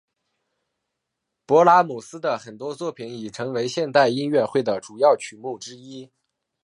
[1.45, 6.09] 勃拉姆斯的很多作品已成为现代音乐会的主要曲目之一。